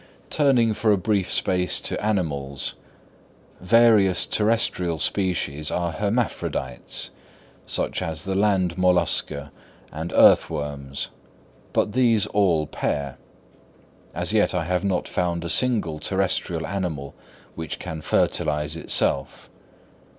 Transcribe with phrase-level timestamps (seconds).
[0.31, 2.73] Turning for a brief space to animals:
[3.59, 7.11] various terrestrial species are hermaphrodites,
[7.67, 9.51] such as the land mollusca
[9.91, 11.09] and earth worms;
[11.71, 13.19] but these all pair.
[14.15, 17.13] As yet I have not found a single terrestrial animal
[17.53, 19.51] which can fertilise itself.